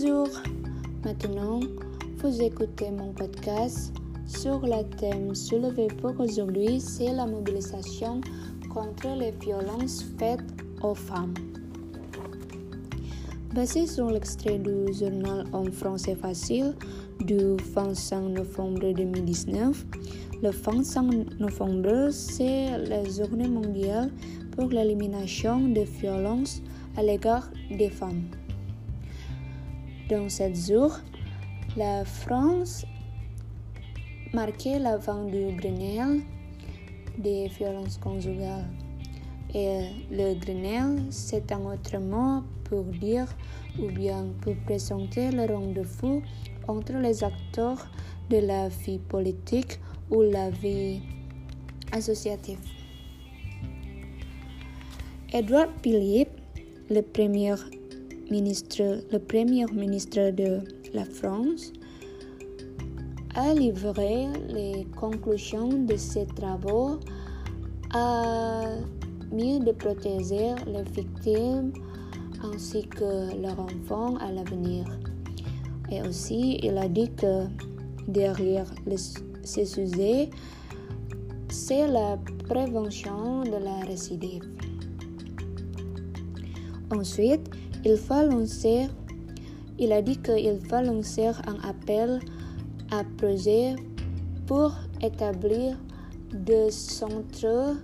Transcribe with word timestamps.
Bonjour, 0.00 0.28
maintenant 1.04 1.60
vous 2.18 2.42
écoutez 2.42 2.90
mon 2.90 3.12
podcast 3.12 3.92
sur 4.26 4.60
le 4.60 4.84
thème 4.96 5.34
soulevé 5.34 5.88
pour 6.00 6.20
aujourd'hui, 6.20 6.80
c'est 6.80 7.12
la 7.12 7.26
mobilisation 7.26 8.20
contre 8.72 9.16
les 9.18 9.32
violences 9.32 10.04
faites 10.16 10.44
aux 10.82 10.94
femmes. 10.94 11.34
Basé 13.52 13.86
sur 13.86 14.10
l'extrait 14.10 14.58
du 14.58 14.92
journal 14.92 15.44
en 15.52 15.64
français 15.72 16.14
facile 16.14 16.74
du 17.20 17.56
25 17.74 18.20
novembre 18.20 18.92
2019, 18.92 19.84
le 20.42 20.50
25 20.50 21.40
novembre, 21.40 22.10
c'est 22.10 22.78
la 22.86 23.02
journée 23.04 23.48
mondiale 23.48 24.10
pour 24.52 24.68
l'élimination 24.68 25.60
des 25.68 25.84
violences 25.84 26.62
à 26.96 27.02
l'égard 27.02 27.50
des 27.70 27.90
femmes. 27.90 28.22
Dans 30.08 30.30
cette 30.30 30.56
jour, 30.56 30.98
la 31.76 32.02
France 32.02 32.86
marquait 34.32 34.78
l'avant 34.78 35.24
du 35.24 35.54
Grenelle 35.54 36.22
des 37.18 37.48
violences 37.48 37.98
conjugales. 37.98 38.70
Et 39.54 39.90
le 40.10 40.32
Grenelle, 40.40 41.02
c'est 41.10 41.52
un 41.52 41.60
autre 41.66 41.98
mot 41.98 42.42
pour 42.64 42.84
dire 42.84 43.26
ou 43.78 43.88
bien 43.88 44.28
pour 44.40 44.54
présenter 44.64 45.30
le 45.30 45.44
rendez-vous 45.44 46.22
entre 46.66 46.94
les 46.94 47.22
acteurs 47.22 47.86
de 48.30 48.38
la 48.38 48.68
vie 48.68 49.00
politique 49.00 49.78
ou 50.10 50.22
la 50.22 50.48
vie 50.48 51.02
associative. 51.92 52.60
Edouard 55.34 55.68
Philippe, 55.82 56.30
le 56.88 57.02
premier 57.02 57.52
ministre, 58.30 59.02
le 59.10 59.18
premier 59.18 59.64
ministre 59.66 60.30
de 60.30 60.60
la 60.94 61.04
France, 61.04 61.72
a 63.34 63.54
livré 63.54 64.26
les 64.48 64.86
conclusions 64.96 65.68
de 65.68 65.96
ses 65.96 66.26
travaux 66.26 66.98
à 67.94 68.64
mieux 69.32 69.60
de 69.60 69.72
protéger 69.72 70.54
les 70.66 70.82
victimes 70.82 71.72
ainsi 72.42 72.82
que 72.86 73.40
leurs 73.40 73.60
enfants 73.60 74.16
à 74.16 74.32
l'avenir. 74.32 74.84
Et 75.90 76.02
aussi, 76.02 76.58
il 76.62 76.76
a 76.78 76.88
dit 76.88 77.10
que 77.16 77.44
derrière 78.06 78.66
ces 79.42 79.64
sujets, 79.64 80.30
c'est 81.48 81.88
la 81.88 82.18
prévention 82.48 83.42
de 83.42 83.56
la 83.62 83.80
récidive. 83.86 84.42
Ensuite, 86.90 87.50
il 89.78 89.92
a 89.92 90.02
dit 90.02 90.16
qu'il 90.18 90.58
va 90.68 90.82
lancer 90.82 91.26
un 91.26 91.68
appel 91.68 92.20
à 92.90 93.04
projet 93.16 93.76
pour 94.46 94.72
établir 95.02 95.76
des 96.32 96.70
centres 96.70 97.76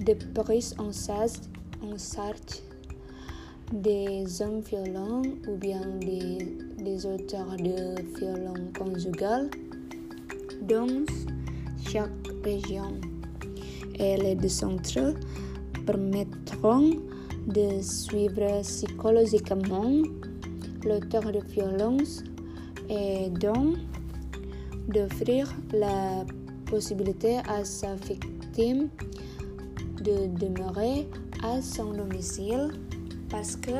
de 0.00 0.14
prise 0.34 0.74
en 0.78 0.92
charge, 0.92 1.40
des 3.72 4.42
hommes 4.42 4.60
violents 4.60 5.22
ou 5.48 5.56
bien 5.56 5.80
des, 6.00 7.06
auteurs 7.06 7.56
de 7.56 8.18
violences 8.18 8.72
conjugales 8.76 9.48
dans 10.62 11.04
chaque 11.90 12.10
région. 12.44 13.00
Et 13.98 14.16
les 14.16 14.34
deux 14.34 14.48
centres 14.48 15.14
permettront 15.86 16.92
de 17.46 17.82
suivre 17.82 18.62
psychologiquement 18.62 20.02
l'auteur 20.84 21.32
de 21.32 21.40
violence 21.40 22.22
et 22.88 23.30
donc 23.30 23.76
d'offrir 24.88 25.52
la 25.72 26.24
possibilité 26.66 27.38
à 27.48 27.64
sa 27.64 27.94
victime 27.94 28.88
de 30.02 30.26
demeurer 30.38 31.08
à 31.42 31.60
son 31.62 31.92
domicile 31.92 32.70
parce 33.28 33.56
que 33.56 33.70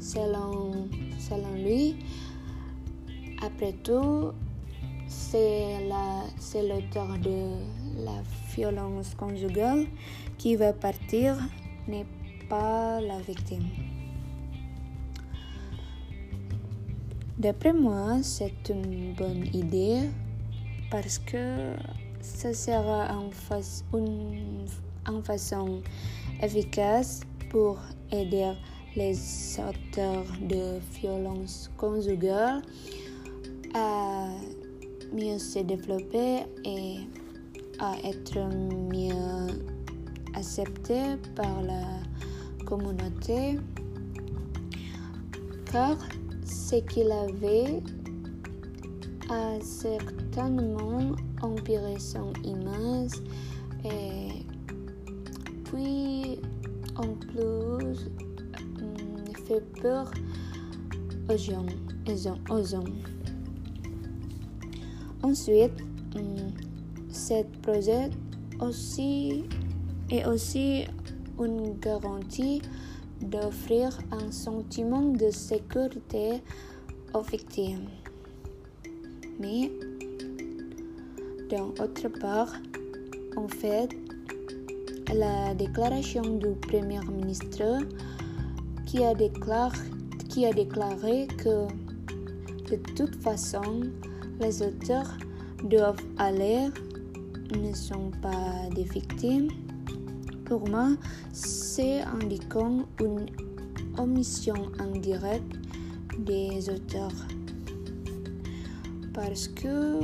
selon, 0.00 0.88
selon 1.18 1.54
lui, 1.54 1.96
après 3.42 3.72
tout, 3.82 4.32
c'est 5.08 5.78
l'auteur 6.62 7.18
de 7.18 8.04
la 8.04 8.22
violence 8.54 9.14
conjugale 9.14 9.86
qui 10.38 10.56
va 10.56 10.72
partir, 10.72 11.36
n'est 11.88 12.06
pas 12.52 13.00
la 13.00 13.18
victime. 13.20 13.64
D'après 17.38 17.72
moi, 17.72 18.18
c'est 18.22 18.68
une 18.68 19.14
bonne 19.14 19.46
idée 19.54 20.10
parce 20.90 21.18
que 21.18 21.72
ça 22.20 22.52
sera 22.52 23.08
une, 23.94 24.66
une 25.08 25.22
façon 25.22 25.80
efficace 26.42 27.20
pour 27.48 27.78
aider 28.10 28.52
les 28.96 29.16
auteurs 29.58 30.26
de 30.42 30.78
violences 31.00 31.70
conjugales 31.78 32.60
à 33.72 34.28
mieux 35.10 35.38
se 35.38 35.60
développer 35.60 36.40
et 36.66 36.98
à 37.78 37.96
être 38.04 38.38
mieux 38.92 39.48
acceptés 40.34 41.16
par 41.34 41.62
la 41.62 41.82
communauté 42.72 43.58
car 45.70 45.98
ce 46.42 46.76
qu'il 46.76 47.12
avait 47.12 47.82
a 49.28 49.60
certainement 49.60 51.12
empiré 51.42 51.98
son 51.98 52.32
image 52.42 53.10
et 53.84 54.46
puis 55.64 56.40
en 56.96 57.08
plus 57.08 58.08
hum, 58.80 59.34
fait 59.46 59.60
peur 59.82 60.10
aux 61.28 61.36
gens. 61.36 61.66
Aux 62.50 62.74
hommes. 62.74 62.96
Ensuite, 65.22 65.78
hum, 66.16 66.50
ce 67.10 67.44
projet 67.60 68.08
aussi 68.60 69.44
est 70.10 70.24
aussi 70.24 70.86
une 71.44 71.78
garantie 71.78 72.62
d'offrir 73.20 73.98
un 74.10 74.30
sentiment 74.30 75.02
de 75.02 75.30
sécurité 75.30 76.42
aux 77.14 77.22
victimes. 77.22 77.88
Mais, 79.40 79.70
d'autre 81.48 82.08
part, 82.20 82.52
en 83.36 83.48
fait, 83.48 83.88
la 85.14 85.54
déclaration 85.54 86.22
du 86.22 86.48
Premier 86.60 87.00
ministre 87.00 87.80
qui 88.86 89.04
a, 89.04 89.14
déclaré, 89.14 89.78
qui 90.28 90.46
a 90.46 90.52
déclaré 90.52 91.26
que 91.38 91.66
de 92.70 92.76
toute 92.96 93.16
façon, 93.22 93.82
les 94.40 94.62
auteurs 94.62 95.16
doivent 95.64 96.04
aller 96.18 96.68
ne 97.58 97.74
sont 97.74 98.10
pas 98.22 98.68
des 98.74 98.84
victimes 98.84 99.48
moi, 100.60 100.90
c'est 101.32 102.00
indiquant 102.00 102.86
une 103.00 103.26
omission 103.98 104.54
indirecte 104.78 105.56
des 106.18 106.68
auteurs. 106.68 107.12
Parce 109.12 109.48
que 109.48 110.00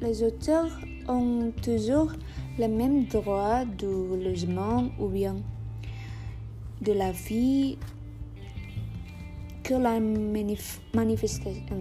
les 0.00 0.22
auteurs 0.22 0.70
ont 1.08 1.52
toujours 1.62 2.12
le 2.58 2.68
même 2.68 3.06
droit 3.06 3.64
du 3.64 3.86
logement 3.86 4.88
ou 4.98 5.08
bien 5.08 5.36
de 6.80 6.92
la 6.92 7.12
vie 7.12 7.78
que 9.62 9.74
la, 9.74 10.00
manifestation, 10.94 11.76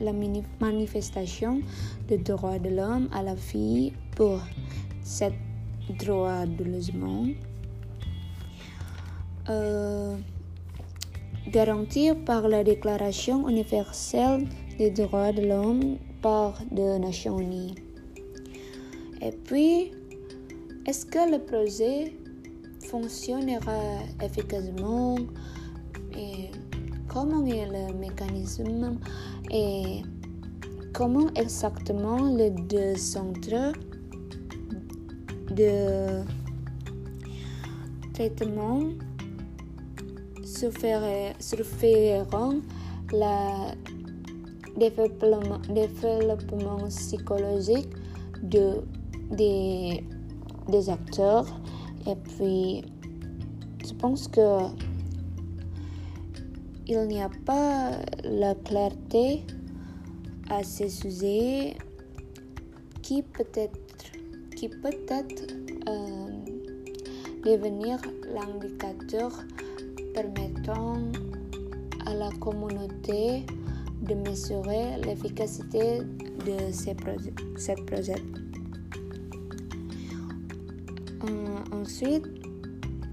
la 0.00 0.12
manifestation 0.60 1.60
de 2.08 2.16
droit 2.16 2.58
de 2.58 2.68
l'homme 2.68 3.08
à 3.12 3.22
la 3.22 3.34
vie 3.34 3.92
pour 4.14 4.40
cette 5.02 5.34
droit 5.90 6.46
de 6.46 6.64
logement, 6.64 7.26
euh, 9.48 10.16
garanti 11.48 12.10
par 12.26 12.48
la 12.48 12.64
Déclaration 12.64 13.48
universelle 13.48 14.46
des 14.78 14.90
droits 14.90 15.32
de 15.32 15.42
l'homme 15.42 15.98
par 16.20 16.60
les 16.70 16.98
Nations 16.98 17.38
Unies. 17.38 17.74
Et 19.20 19.32
puis, 19.32 19.92
est-ce 20.86 21.06
que 21.06 21.30
le 21.30 21.38
projet 21.38 22.12
fonctionnera 22.80 23.78
efficacement 24.22 25.16
et 26.16 26.50
comment 27.08 27.44
est 27.46 27.66
le 27.66 27.94
mécanisme 27.94 28.98
et 29.50 30.02
comment 30.92 31.28
exactement 31.34 32.34
les 32.34 32.50
deux 32.50 32.96
centres 32.96 33.72
de 35.54 36.22
traitement 38.12 38.82
surveilleront 40.44 42.60
le 43.12 43.74
développement, 44.76 45.58
développement 45.68 46.88
psychologique 46.88 47.88
de, 48.42 48.82
des, 49.30 50.04
des 50.68 50.90
acteurs. 50.90 51.46
Et 52.06 52.16
puis, 52.16 52.84
je 53.86 53.94
pense 53.94 54.28
que 54.28 54.58
il 56.86 57.06
n'y 57.06 57.22
a 57.22 57.30
pas 57.46 57.92
la 58.24 58.54
clarté 58.54 59.44
à 60.50 60.62
ces 60.62 60.88
sujets 60.88 61.76
qui 63.02 63.22
peut-être 63.22 63.81
qui 64.62 64.68
peut-être 64.68 65.54
euh, 65.88 66.28
devenir 67.44 67.98
l'indicateur 68.32 69.32
permettant 70.14 70.98
à 72.06 72.14
la 72.14 72.30
communauté 72.38 73.44
de 74.02 74.14
mesurer 74.14 75.00
l'efficacité 75.04 76.02
de 76.46 76.70
ces, 76.70 76.94
projets. 76.94 77.34
Ces 77.56 77.74
projets. 77.74 78.22
Euh, 81.24 81.80
ensuite, 81.82 82.26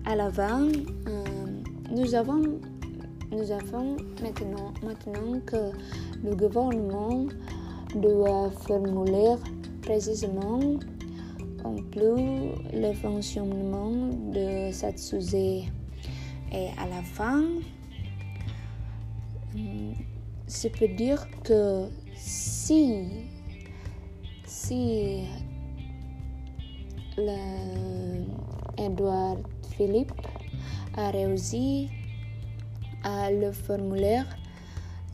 à 0.06 0.16
l'avant, 0.16 0.68
euh, 1.08 1.24
nous 1.90 2.14
avons 2.14 2.60
nous 3.32 3.52
avons 3.52 3.98
maintenant, 4.22 4.74
maintenant 4.84 5.40
que 5.48 5.72
le 6.24 6.36
gouvernement 6.36 7.26
doit 7.96 8.52
formuler 8.68 9.36
précisément 9.82 10.60
plus 11.76 12.52
le 12.74 12.94
fonctionnement 12.94 13.92
de 14.34 14.72
sujet. 14.98 15.64
Et 16.52 16.68
à 16.78 16.88
la 16.88 17.02
fin, 17.04 17.44
je 19.56 20.68
peux 20.68 20.88
dire 20.88 21.28
que 21.44 21.86
si, 22.16 23.08
si 24.46 25.24
Edouard 28.78 29.38
Philippe 29.72 30.14
a 30.96 31.12
réussi 31.12 31.90
à 33.04 33.32
le 33.32 33.52
formulaire, 33.52 34.26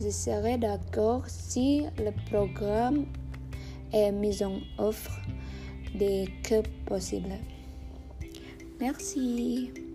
je 0.00 0.10
serai 0.10 0.58
d'accord 0.58 1.22
si 1.26 1.84
le 1.98 2.12
programme 2.30 3.06
est 3.92 4.12
mis 4.12 4.42
en 4.42 4.58
œuvre 4.78 5.20
dès 5.98 6.26
que 6.42 6.62
possible. 6.86 7.38
Merci. 8.80 9.85